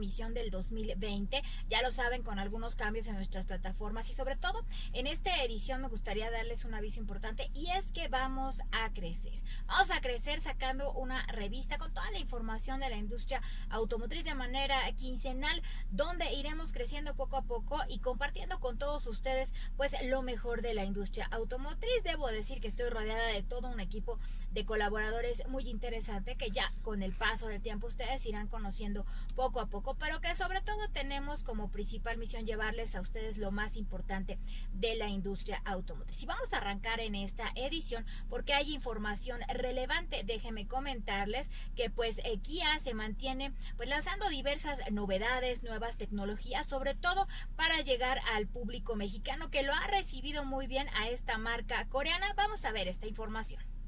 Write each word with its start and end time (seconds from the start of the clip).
emisión 0.00 0.32
del 0.32 0.50
2020. 0.50 1.42
Ya 1.68 1.82
lo 1.82 1.90
saben, 1.90 2.22
con 2.22 2.38
algunos 2.38 2.74
cambios 2.74 3.06
en 3.06 3.16
nuestras 3.16 3.44
plataformas 3.44 4.08
y 4.08 4.14
sobre 4.14 4.34
todo 4.34 4.64
en 4.94 5.06
esta 5.06 5.44
edición 5.44 5.82
me 5.82 5.88
gustaría 5.88 6.30
darles 6.30 6.64
un 6.64 6.72
aviso 6.72 7.00
importante 7.00 7.50
y 7.52 7.68
es 7.68 7.84
que 7.92 8.08
vamos 8.08 8.62
a 8.72 8.90
crecer. 8.94 9.42
Vamos 9.66 9.90
a 9.90 10.00
crecer 10.00 10.40
sacando 10.40 10.90
una 10.92 11.26
revista 11.26 11.76
con 11.76 11.92
toda 11.92 12.10
la 12.12 12.18
información 12.18 12.80
de 12.80 12.88
la 12.88 12.96
industria 12.96 13.42
automotriz 13.68 14.24
de 14.24 14.34
manera 14.34 14.90
quincenal, 14.96 15.62
donde 15.90 16.32
iremos 16.32 16.72
creciendo 16.72 17.14
poco 17.14 17.36
a 17.36 17.42
poco 17.42 17.78
y 17.88 17.98
compartiendo 17.98 18.58
con 18.58 18.78
todos 18.78 19.06
ustedes 19.06 19.50
pues 19.76 19.92
lo 20.04 20.22
mejor 20.22 20.62
de 20.62 20.72
la 20.72 20.84
industria 20.84 21.26
automotriz. 21.30 22.02
Debo 22.04 22.28
decir 22.28 22.62
que 22.62 22.68
estoy 22.68 22.88
rodeada 22.88 23.26
de 23.26 23.42
todo 23.42 23.68
un 23.68 23.80
equipo 23.80 24.18
de 24.52 24.64
colaboradores 24.64 25.46
muy 25.48 25.68
interesante 25.68 26.36
que 26.36 26.50
ya 26.50 26.72
con 26.82 27.02
el 27.02 27.12
paso 27.12 27.48
del 27.48 27.60
tiempo 27.60 27.86
ustedes 27.86 28.24
irán 28.26 28.48
conociendo 28.48 29.04
poco 29.36 29.60
a 29.60 29.66
poco, 29.66 29.89
pero 29.98 30.20
que 30.20 30.34
sobre 30.34 30.60
todo 30.60 30.88
tenemos 30.92 31.42
como 31.42 31.70
principal 31.70 32.18
misión 32.18 32.46
llevarles 32.46 32.94
a 32.94 33.00
ustedes 33.00 33.38
lo 33.38 33.50
más 33.50 33.76
importante 33.76 34.38
de 34.72 34.94
la 34.96 35.08
industria 35.08 35.62
automotriz. 35.64 36.22
Y 36.22 36.26
vamos 36.26 36.52
a 36.52 36.58
arrancar 36.58 37.00
en 37.00 37.14
esta 37.14 37.50
edición 37.54 38.04
porque 38.28 38.54
hay 38.54 38.74
información 38.74 39.40
relevante. 39.48 40.22
Déjenme 40.24 40.66
comentarles 40.66 41.48
que 41.74 41.90
pues 41.90 42.16
eh, 42.18 42.38
Kia 42.38 42.78
se 42.80 42.94
mantiene 42.94 43.52
pues 43.76 43.88
lanzando 43.88 44.28
diversas 44.28 44.78
novedades, 44.90 45.62
nuevas 45.62 45.96
tecnologías, 45.96 46.66
sobre 46.66 46.94
todo 46.94 47.26
para 47.56 47.80
llegar 47.80 48.20
al 48.34 48.46
público 48.46 48.96
mexicano 48.96 49.50
que 49.50 49.62
lo 49.62 49.72
ha 49.72 49.86
recibido 49.88 50.44
muy 50.44 50.66
bien 50.66 50.88
a 51.00 51.08
esta 51.08 51.38
marca 51.38 51.88
coreana. 51.88 52.32
Vamos 52.34 52.64
a 52.64 52.72
ver 52.72 52.88
esta 52.88 53.06
información. 53.06 53.79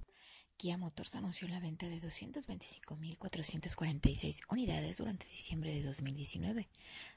Kia 0.62 0.78
Motors 0.78 1.14
anunció 1.16 1.48
la 1.48 1.58
venta 1.58 1.88
de 1.88 2.00
225.446 2.00 4.42
unidades 4.48 4.98
durante 4.98 5.26
diciembre 5.26 5.72
de 5.72 5.82
2019, 5.82 6.68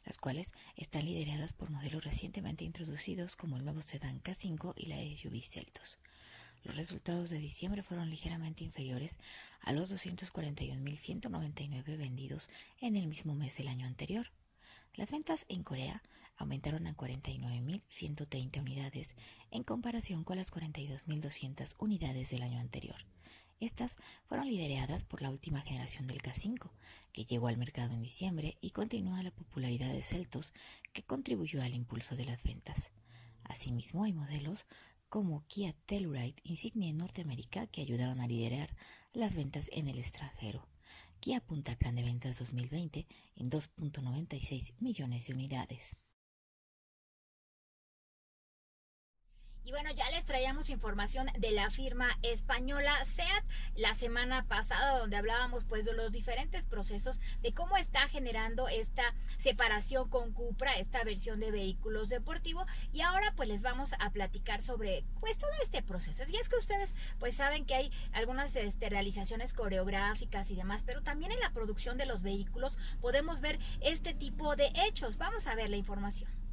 las 0.04 0.18
cuales 0.18 0.52
están 0.76 1.06
lideradas 1.06 1.54
por 1.54 1.70
modelos 1.70 2.04
recientemente 2.04 2.64
introducidos 2.64 3.36
como 3.36 3.58
el 3.58 3.64
nuevo 3.64 3.84
sedán 3.84 4.20
K5 4.24 4.74
y 4.76 4.88
la 4.88 4.96
SUV 4.96 5.44
Celtos. 5.44 6.00
Los 6.64 6.76
resultados 6.76 7.30
de 7.30 7.38
diciembre 7.38 7.84
fueron 7.84 8.10
ligeramente 8.10 8.64
inferiores 8.64 9.16
a 9.62 9.74
los 9.74 9.94
241.199 9.94 11.84
vendidos 12.00 12.50
en 12.82 12.96
el 12.96 13.06
mismo 13.06 13.36
mes 13.36 13.58
del 13.58 13.68
año 13.68 13.86
anterior. 13.86 14.32
Las 14.96 15.12
ventas 15.12 15.46
en 15.50 15.62
Corea 15.62 16.02
aumentaron 16.38 16.88
a 16.88 16.96
49.130 16.96 18.62
unidades 18.62 19.16
en 19.52 19.64
comparación 19.64 20.24
con 20.24 20.38
las 20.38 20.52
42.200 20.52 21.76
unidades 21.80 22.30
del 22.30 22.44
año 22.44 22.60
anterior. 22.60 22.98
Estas 23.60 23.96
fueron 24.28 24.48
lideradas 24.48 25.06
por 25.06 25.22
la 25.22 25.30
última 25.30 25.62
generación 25.62 26.08
del 26.08 26.22
K5, 26.22 26.70
que 27.14 27.24
llegó 27.24 27.48
al 27.48 27.58
mercado 27.58 27.94
en 27.94 28.02
diciembre 28.02 28.58
y 28.60 28.72
continúa 28.72 29.24
la 29.24 29.32
popularidad 29.32 29.92
de 29.94 30.04
Celtos, 30.04 30.54
que 30.92 31.04
contribuyó 31.04 31.64
al 31.64 31.74
impulso 31.74 32.16
de 32.16 32.26
las 32.26 32.44
ventas. 32.44 32.92
Asimismo, 33.44 34.04
hay 34.04 34.12
modelos 34.12 34.66
como 35.08 35.46
Kia 35.48 35.74
Telluride 35.86 36.36
insignia 36.44 36.90
en 36.90 36.98
Norteamérica 36.98 37.68
que 37.68 37.82
ayudaron 37.82 38.20
a 38.20 38.28
liderar 38.28 38.76
las 39.14 39.36
ventas 39.36 39.70
en 39.72 39.88
el 39.88 40.00
extranjero. 40.00 40.68
Kia 41.22 41.38
apunta 41.38 41.72
al 41.72 41.78
plan 41.78 41.96
de 41.96 42.04
ventas 42.04 42.38
2020 42.40 43.08
en 43.38 43.50
2.96 43.50 44.74
millones 44.80 45.28
de 45.28 45.34
unidades. 45.34 45.96
Y 49.66 49.72
bueno, 49.72 49.90
ya 49.92 50.08
les 50.12 50.24
traíamos 50.26 50.70
información 50.70 51.28
de 51.40 51.50
la 51.50 51.72
firma 51.72 52.08
española 52.22 52.94
SEAT 53.04 53.44
la 53.76 53.96
semana 53.96 54.46
pasada, 54.48 55.00
donde 55.00 55.18
hablábamos 55.18 55.66
pues 55.66 55.86
de 55.86 55.94
los 55.94 56.12
diferentes 56.12 56.62
procesos, 56.64 57.20
de 57.42 57.52
cómo 57.52 57.76
está 57.76 58.08
generando 58.08 58.68
esta 58.68 59.16
separación 59.40 60.08
con 60.08 60.34
Cupra, 60.34 60.74
esta 60.74 61.04
versión 61.04 61.40
de 61.40 61.50
vehículos 61.50 62.10
deportivos. 62.10 62.68
Y 62.94 63.02
ahora 63.02 63.34
pues 63.36 63.50
les 63.50 63.64
vamos 63.64 63.94
a 63.98 64.12
platicar 64.12 64.64
sobre 64.64 65.04
pues 65.20 65.36
todo 65.40 65.52
este 65.64 65.82
proceso. 65.82 66.24
Y 66.30 66.36
es 66.36 66.48
que 66.48 66.58
ustedes 66.58 66.94
pues 67.18 67.34
saben 67.34 67.66
que 67.66 67.74
hay 67.74 67.92
algunas 68.14 68.56
este, 68.56 68.90
realizaciones 68.90 69.56
coreográficas 69.56 70.52
y 70.52 70.56
demás, 70.56 70.84
pero 70.86 71.02
también 71.02 71.32
en 71.32 71.40
la 71.40 71.50
producción 71.50 71.98
de 71.98 72.06
los 72.06 72.22
vehículos 72.22 72.78
podemos 73.02 73.42
ver 73.42 73.58
este 73.82 74.14
tipo 74.14 74.56
de 74.56 74.72
hechos. 74.88 75.18
Vamos 75.18 75.48
a 75.48 75.56
ver 75.56 75.72
la 75.72 75.78
información. 75.78 76.45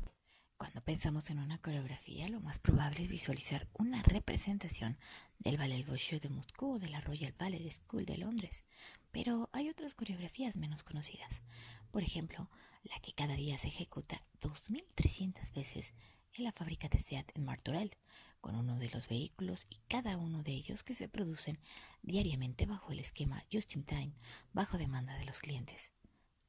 Cuando 0.63 0.81
pensamos 0.81 1.29
en 1.31 1.41
una 1.41 1.59
coreografía, 1.59 2.29
lo 2.29 2.39
más 2.39 2.61
probable 2.61 3.03
es 3.03 3.09
visualizar 3.09 3.67
una 3.73 4.01
representación 4.05 4.97
del 5.41 5.57
Ballet 5.57 5.85
Bolshoi 5.85 6.21
de 6.21 6.29
Moscú 6.29 6.75
o 6.75 6.79
de 6.79 6.89
la 6.89 7.01
Royal 7.01 7.35
Ballet 7.37 7.69
School 7.69 8.07
de 8.07 8.17
Londres. 8.17 8.63
Pero 9.11 9.51
hay 9.53 9.69
otras 9.69 9.95
coreografías 9.95 10.55
menos 10.55 10.85
conocidas. 10.85 11.43
Por 11.91 12.05
ejemplo, 12.05 12.49
la 12.85 12.97
que 13.01 13.13
cada 13.13 13.35
día 13.35 13.59
se 13.59 13.67
ejecuta 13.67 14.25
2.300 14.41 15.53
veces 15.53 15.95
en 16.35 16.45
la 16.45 16.53
fábrica 16.53 16.89
de 16.89 17.01
SEAT 17.01 17.37
en 17.37 17.45
Martorell, 17.45 17.97
con 18.41 18.55
uno 18.55 18.79
de 18.79 18.89
los 18.91 19.09
vehículos 19.09 19.67
y 19.69 19.81
cada 19.89 20.17
uno 20.17 20.45
de 20.45 20.53
ellos 20.53 20.85
que 20.85 20.95
se 20.95 21.09
producen 21.09 21.59
diariamente 22.03 22.67
bajo 22.67 22.93
el 22.93 23.01
esquema 23.01 23.43
Just 23.53 23.75
in 23.75 23.83
Time, 23.83 24.13
bajo 24.53 24.79
demanda 24.79 25.19
de 25.19 25.25
los 25.25 25.41
clientes. 25.41 25.91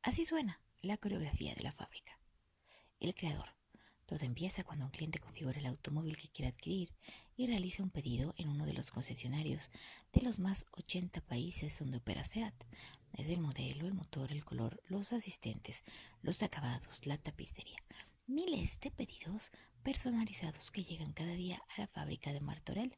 Así 0.03 0.23
suena 0.23 0.62
la 0.81 0.97
coreografía 0.97 1.56
de 1.56 1.63
la 1.63 1.72
fábrica. 1.72 2.19
El 3.00 3.16
creador, 3.16 3.50
todo 4.13 4.25
empieza 4.28 4.63
cuando 4.63 4.85
un 4.85 4.91
cliente 4.91 5.18
configura 5.18 5.57
el 5.57 5.66
automóvil 5.66 6.18
que 6.18 6.28
quiere 6.28 6.50
adquirir 6.50 6.94
y 7.35 7.47
realiza 7.47 7.81
un 7.81 7.90
pedido 7.90 8.35
en 8.38 8.47
uno 8.47 8.68
de 8.68 8.74
los 8.74 8.91
concesionarios 8.91 9.72
de 10.12 10.22
los 10.22 10.38
más 10.38 10.68
80 10.74 11.19
países 11.22 11.79
donde 11.79 11.97
opera 11.97 12.23
SEAT, 12.23 12.53
desde 13.12 13.34
el 13.34 13.40
modelo, 13.40 13.88
el 13.88 13.96
motor, 13.96 14.31
el 14.31 14.46
color, 14.46 14.84
los 14.85 15.13
asistentes, 15.13 15.84
los 16.22 16.44
acabados, 16.44 17.07
la 17.07 17.18
tapicería. 17.18 17.78
Miles 18.28 18.79
de 18.81 18.91
pedidos 18.91 19.52
personalizados 19.81 20.69
que 20.69 20.84
llegan 20.84 21.13
cada 21.13 21.34
día 21.34 21.59
a 21.75 21.81
la 21.81 21.88
fábrica 21.88 22.31
de 22.34 22.41
Martorell. 22.41 22.96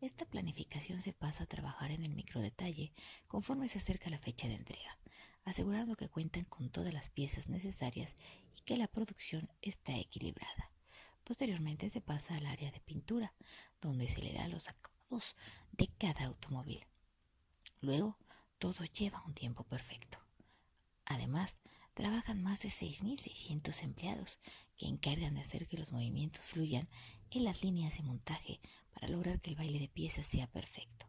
Esta 0.00 0.24
planificación 0.24 1.02
se 1.02 1.12
pasa 1.12 1.44
a 1.44 1.48
trabajar 1.48 1.90
en 1.90 2.02
el 2.02 2.14
microdetalle 2.14 2.94
conforme 3.28 3.68
se 3.68 3.76
acerca 3.76 4.08
la 4.08 4.18
fecha 4.18 4.48
de 4.48 4.54
entrega, 4.54 4.98
asegurando 5.44 5.96
que 5.96 6.08
cuentan 6.08 6.44
con 6.44 6.70
todas 6.70 6.94
las 6.94 7.10
piezas 7.10 7.48
necesarias 7.48 8.16
que 8.66 8.76
la 8.76 8.88
producción 8.88 9.48
está 9.62 9.96
equilibrada. 9.96 10.72
Posteriormente 11.24 11.88
se 11.88 12.00
pasa 12.00 12.36
al 12.36 12.46
área 12.46 12.70
de 12.72 12.80
pintura, 12.80 13.32
donde 13.80 14.08
se 14.08 14.20
le 14.20 14.32
da 14.32 14.48
los 14.48 14.68
acabados 14.68 15.36
de 15.72 15.88
cada 15.96 16.24
automóvil. 16.24 16.84
Luego, 17.80 18.18
todo 18.58 18.84
lleva 18.84 19.22
un 19.24 19.34
tiempo 19.34 19.62
perfecto. 19.64 20.18
Además, 21.04 21.58
trabajan 21.94 22.42
más 22.42 22.60
de 22.60 22.68
6.600 22.68 23.82
empleados 23.84 24.40
que 24.76 24.86
encargan 24.86 25.34
de 25.34 25.42
hacer 25.42 25.66
que 25.68 25.78
los 25.78 25.92
movimientos 25.92 26.46
fluyan 26.46 26.88
en 27.30 27.44
las 27.44 27.62
líneas 27.62 27.96
de 27.96 28.02
montaje 28.02 28.60
para 28.92 29.08
lograr 29.08 29.40
que 29.40 29.50
el 29.50 29.56
baile 29.56 29.78
de 29.78 29.88
piezas 29.88 30.26
sea 30.26 30.48
perfecto. 30.48 31.06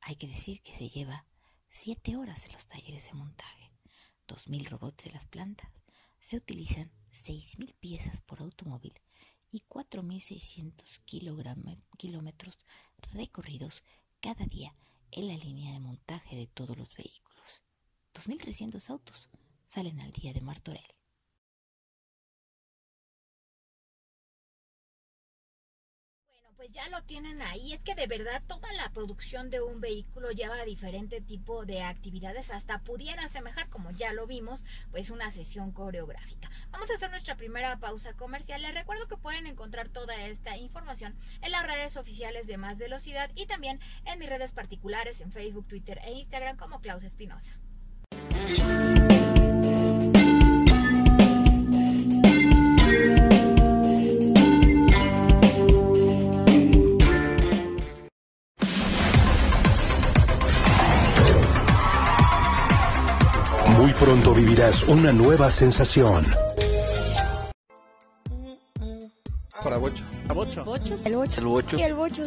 Hay 0.00 0.16
que 0.16 0.26
decir 0.26 0.62
que 0.62 0.74
se 0.74 0.88
lleva 0.88 1.26
7 1.68 2.16
horas 2.16 2.46
en 2.46 2.52
los 2.52 2.66
talleres 2.66 3.06
de 3.06 3.12
montaje, 3.12 3.70
2.000 4.26 4.68
robots 4.68 5.06
en 5.06 5.12
las 5.12 5.26
plantas, 5.26 5.70
se 6.20 6.36
utilizan 6.36 6.92
6.000 7.10 7.74
piezas 7.80 8.20
por 8.20 8.40
automóvil 8.40 8.94
y 9.50 9.64
4.600 9.68 11.00
kilómetros 11.96 12.58
recorridos 13.12 13.82
cada 14.20 14.44
día 14.46 14.76
en 15.10 15.26
la 15.26 15.36
línea 15.36 15.72
de 15.72 15.80
montaje 15.80 16.36
de 16.36 16.46
todos 16.46 16.78
los 16.78 16.94
vehículos. 16.94 17.64
2.300 18.14 18.90
autos 18.90 19.30
salen 19.66 20.00
al 20.00 20.12
día 20.12 20.32
de 20.32 20.40
Martorell. 20.40 20.99
Pues 26.60 26.72
ya 26.72 26.86
lo 26.90 27.02
tienen 27.04 27.40
ahí. 27.40 27.72
Es 27.72 27.82
que 27.82 27.94
de 27.94 28.06
verdad 28.06 28.42
toda 28.46 28.70
la 28.74 28.90
producción 28.90 29.48
de 29.48 29.62
un 29.62 29.80
vehículo 29.80 30.30
lleva 30.30 30.62
diferente 30.66 31.22
tipo 31.22 31.64
de 31.64 31.80
actividades. 31.80 32.50
Hasta 32.50 32.80
pudiera 32.80 33.24
asemejar, 33.24 33.70
como 33.70 33.90
ya 33.92 34.12
lo 34.12 34.26
vimos, 34.26 34.66
pues 34.90 35.08
una 35.08 35.32
sesión 35.32 35.72
coreográfica. 35.72 36.50
Vamos 36.70 36.90
a 36.90 36.96
hacer 36.96 37.10
nuestra 37.10 37.36
primera 37.36 37.78
pausa 37.78 38.12
comercial. 38.12 38.60
Les 38.60 38.74
recuerdo 38.74 39.08
que 39.08 39.16
pueden 39.16 39.46
encontrar 39.46 39.88
toda 39.88 40.14
esta 40.26 40.58
información 40.58 41.16
en 41.40 41.50
las 41.50 41.66
redes 41.66 41.96
oficiales 41.96 42.46
de 42.46 42.58
Más 42.58 42.76
Velocidad 42.76 43.30
y 43.34 43.46
también 43.46 43.80
en 44.04 44.18
mis 44.18 44.28
redes 44.28 44.52
particulares 44.52 45.22
en 45.22 45.32
Facebook, 45.32 45.66
Twitter 45.66 45.98
e 46.04 46.12
Instagram 46.12 46.58
como 46.58 46.82
Klaus 46.82 47.04
Espinosa. 47.04 47.58
una 64.88 65.10
nueva 65.10 65.50
sensación. 65.50 66.22
Para 69.64 69.78
bocho. 69.78 70.04
¿A. 70.28 70.64
El. 70.64 70.66
El 71.06 71.46
el 71.78 71.94
bocho. 71.94 72.24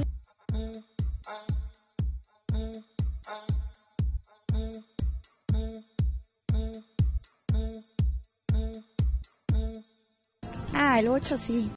Ah, 10.73 10.99
el 10.99 11.09
bocho 11.09 11.37
sí. 11.37 11.71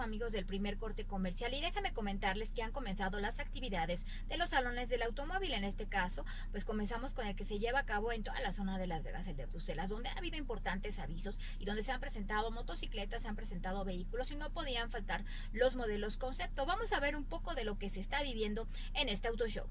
Amigos 0.00 0.32
del 0.32 0.46
primer 0.46 0.78
corte 0.78 1.04
comercial 1.04 1.54
y 1.54 1.60
déjame 1.60 1.92
comentarles 1.92 2.50
que 2.50 2.62
han 2.62 2.72
comenzado 2.72 3.20
las 3.20 3.38
actividades 3.38 4.00
de 4.28 4.36
los 4.36 4.50
salones 4.50 4.88
del 4.88 5.02
automóvil. 5.02 5.52
En 5.52 5.64
este 5.64 5.86
caso, 5.86 6.24
pues 6.50 6.64
comenzamos 6.64 7.14
con 7.14 7.26
el 7.26 7.36
que 7.36 7.44
se 7.44 7.58
lleva 7.58 7.80
a 7.80 7.86
cabo 7.86 8.12
en 8.12 8.22
toda 8.22 8.40
la 8.40 8.52
zona 8.52 8.78
de 8.78 8.86
Las 8.86 9.02
Vegas, 9.02 9.26
el 9.26 9.36
de 9.36 9.46
Bruselas, 9.46 9.88
donde 9.88 10.08
ha 10.08 10.18
habido 10.18 10.36
importantes 10.36 10.98
avisos 10.98 11.38
y 11.58 11.64
donde 11.64 11.82
se 11.82 11.92
han 11.92 12.00
presentado 12.00 12.50
motocicletas, 12.50 13.22
se 13.22 13.28
han 13.28 13.36
presentado 13.36 13.84
vehículos 13.84 14.30
y 14.30 14.36
no 14.36 14.52
podían 14.52 14.90
faltar 14.90 15.24
los 15.52 15.76
modelos 15.76 16.16
concepto. 16.16 16.66
Vamos 16.66 16.92
a 16.92 17.00
ver 17.00 17.16
un 17.16 17.24
poco 17.24 17.54
de 17.54 17.64
lo 17.64 17.78
que 17.78 17.88
se 17.88 18.00
está 18.00 18.22
viviendo 18.22 18.68
en 18.94 19.08
este 19.08 19.28
auto 19.28 19.46
show 19.46 19.66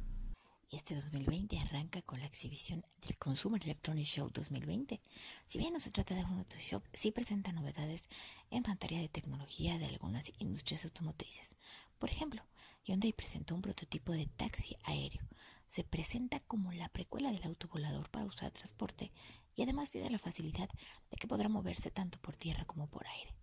este 0.72 0.96
2020 0.96 1.60
arranca 1.60 2.02
con 2.02 2.22
la 2.22 2.26
exhibición 2.26 2.86
del 3.02 3.18
Consumer 3.18 3.62
Electronic 3.62 4.06
Show 4.06 4.30
2020. 4.34 5.02
Si 5.46 5.58
bien 5.60 5.74
no 5.74 5.82
se 5.82 5.92
trata 5.92 6.16
de 6.16 6.24
un 6.24 6.38
auto 6.38 6.58
show, 6.60 6.82
sí 6.94 7.12
presenta 7.12 7.52
novedades 7.52 8.08
en 8.52 8.64
materia 8.66 9.02
de 9.02 9.10
tecnología 9.10 9.78
de 9.78 9.88
algunas 9.88 10.32
industrias 10.40 10.86
automotrices. 10.86 11.58
Por 12.00 12.10
ejemplo, 12.10 12.42
Hyundai 12.86 13.12
presentó 13.12 13.54
un 13.54 13.62
prototipo 13.62 14.14
de 14.14 14.28
taxi 14.28 14.78
aéreo. 14.86 15.28
Se 15.68 15.84
presenta 15.84 16.40
como 16.40 16.72
la 16.72 16.88
precuela 16.88 17.34
del 17.34 17.44
auto 17.44 17.68
volador 17.68 18.10
para 18.10 18.26
usar 18.26 18.52
transporte 18.52 19.12
y 19.58 19.64
además 19.64 19.92
tiene 19.92 20.10
la 20.10 20.20
facilidad 20.20 20.70
de 21.10 21.18
que 21.18 21.28
podrá 21.28 21.50
moverse 21.50 21.92
tanto 21.92 22.18
por 22.22 22.38
tierra 22.38 22.64
como 22.64 22.88
por 22.88 23.06
aire. 23.08 23.36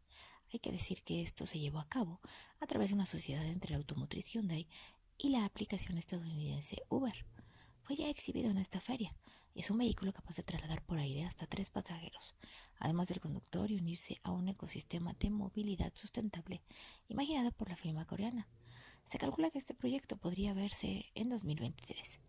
Hay 0.51 0.61
que 0.61 0.73
decir 0.73 1.03
que 1.03 1.21
esto 1.21 1.47
se 1.47 1.59
llevó 1.59 1.79
a 1.79 1.89
cabo 1.89 2.21
a 2.59 2.67
través 2.67 2.89
de 2.89 2.95
una 2.95 3.05
sociedad 3.05 3.45
entre 3.47 3.73
la 3.73 3.77
automotriz 3.77 4.33
Hyundai 4.33 4.67
y 5.19 5.31
la 5.31 5.45
aplicación 5.45 5.99
estadounidense 5.99 6.83
Uber. 6.89 7.27
Fue 7.83 7.97
ya 7.97 8.09
exhibido 8.09 8.51
en 8.51 8.59
esta 8.59 8.81
feria. 8.81 9.15
Es 9.55 9.71
un 9.71 9.79
vehículo 9.79 10.13
capaz 10.13 10.37
de 10.37 10.45
trasladar 10.45 10.85
por 10.85 10.99
aire 10.99 11.25
hasta 11.25 11.47
tres 11.47 11.71
pasajeros, 11.71 12.37
además 12.79 13.09
del 13.09 13.19
conductor 13.19 13.71
y 13.71 13.77
unirse 13.77 14.21
a 14.23 14.31
un 14.31 14.49
ecosistema 14.49 15.15
de 15.19 15.31
movilidad 15.31 15.93
sustentable 15.95 16.63
imaginado 17.09 17.51
por 17.51 17.69
la 17.69 17.77
firma 17.77 18.07
coreana. 18.07 18.49
Se 19.05 19.19
calcula 19.19 19.51
que 19.51 19.59
este 19.59 19.75
proyecto 19.75 20.17
podría 20.17 20.55
verse 20.55 21.11
en 21.15 21.29
2023. 21.31 22.21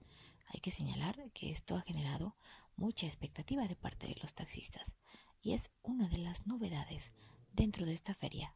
Hay 0.47 0.59
que 0.59 0.71
señalar 0.71 1.31
que 1.33 1.51
esto 1.51 1.75
ha 1.75 1.81
generado 1.81 2.35
mucha 2.75 3.05
expectativa 3.05 3.67
de 3.67 3.75
parte 3.75 4.07
de 4.07 4.15
los 4.21 4.33
taxistas 4.33 4.95
y 5.43 5.53
es 5.53 5.69
una 5.83 6.09
de 6.09 6.17
las 6.17 6.47
novedades 6.47 7.13
dentro 7.53 7.85
de 7.85 7.93
esta 7.93 8.15
feria 8.15 8.55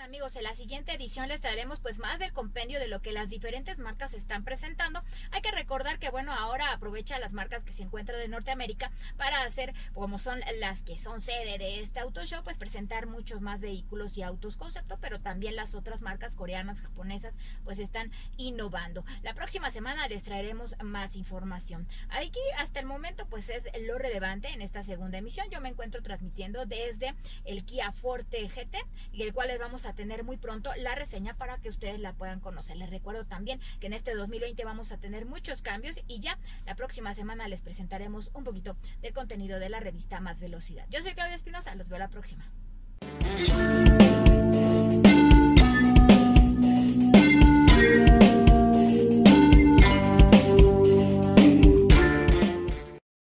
amigos, 0.00 0.34
en 0.36 0.44
la 0.44 0.54
siguiente 0.54 0.94
edición 0.94 1.28
les 1.28 1.40
traeremos 1.40 1.80
pues 1.80 1.98
más 1.98 2.18
del 2.18 2.32
compendio 2.32 2.80
de 2.80 2.88
lo 2.88 3.02
que 3.02 3.12
las 3.12 3.28
diferentes 3.28 3.78
marcas 3.78 4.14
están 4.14 4.44
presentando. 4.44 5.02
Hay 5.30 5.42
que 5.42 5.50
recordar 5.50 5.98
que 5.98 6.10
bueno, 6.10 6.32
ahora 6.32 6.72
aprovecha 6.72 7.18
las 7.18 7.32
marcas 7.32 7.64
que 7.64 7.72
se 7.72 7.82
encuentran 7.82 8.20
en 8.20 8.30
Norteamérica 8.30 8.90
para 9.18 9.42
hacer, 9.42 9.74
como 9.92 10.18
son 10.18 10.40
las 10.58 10.82
que 10.82 10.98
son 10.98 11.20
sede 11.20 11.58
de 11.58 11.80
este 11.80 12.00
auto 12.00 12.24
show, 12.24 12.42
pues 12.42 12.56
presentar 12.56 13.06
muchos 13.06 13.42
más 13.42 13.60
vehículos 13.60 14.16
y 14.16 14.22
autos 14.22 14.56
concepto, 14.56 14.98
pero 15.00 15.20
también 15.20 15.54
las 15.54 15.74
otras 15.74 16.00
marcas 16.00 16.34
coreanas, 16.34 16.80
japonesas, 16.80 17.34
pues 17.64 17.78
están 17.78 18.10
innovando. 18.38 19.04
La 19.22 19.34
próxima 19.34 19.70
semana 19.70 20.08
les 20.08 20.22
traeremos 20.22 20.76
más 20.82 21.14
información. 21.14 21.86
Aquí 22.08 22.40
hasta 22.58 22.80
el 22.80 22.86
momento 22.86 23.26
pues 23.28 23.50
es 23.50 23.64
lo 23.82 23.98
relevante 23.98 24.48
en 24.48 24.62
esta 24.62 24.82
segunda 24.82 25.18
emisión. 25.18 25.46
Yo 25.50 25.60
me 25.60 25.68
encuentro 25.68 26.02
transmitiendo 26.02 26.64
desde 26.64 27.14
el 27.44 27.64
Kia 27.64 27.92
Forte 27.92 28.48
GT, 28.48 28.78
el 29.12 29.34
cual 29.34 29.48
les 29.48 29.58
vamos 29.58 29.84
a 29.90 29.94
tener 29.94 30.24
muy 30.24 30.36
pronto 30.36 30.70
la 30.76 30.94
reseña 30.94 31.34
para 31.34 31.58
que 31.58 31.68
ustedes 31.68 32.00
la 32.00 32.14
puedan 32.14 32.40
conocer. 32.40 32.76
Les 32.76 32.90
recuerdo 32.90 33.26
también 33.26 33.60
que 33.80 33.86
en 33.86 33.92
este 33.92 34.14
2020 34.14 34.64
vamos 34.64 34.92
a 34.92 34.98
tener 34.98 35.26
muchos 35.26 35.62
cambios 35.62 36.00
y 36.06 36.20
ya 36.20 36.38
la 36.66 36.74
próxima 36.74 37.14
semana 37.14 37.48
les 37.48 37.62
presentaremos 37.62 38.30
un 38.34 38.44
poquito 38.44 38.76
del 39.02 39.12
contenido 39.12 39.58
de 39.58 39.68
la 39.68 39.80
revista 39.80 40.20
Más 40.20 40.40
Velocidad. 40.40 40.86
Yo 40.90 41.00
soy 41.00 41.12
Claudia 41.12 41.36
Espinosa, 41.36 41.74
los 41.74 41.88
veo 41.88 41.98
la 41.98 42.08
próxima. 42.08 42.50